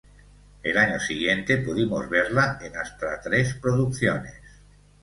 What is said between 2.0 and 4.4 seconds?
verla en hasta tres producciones.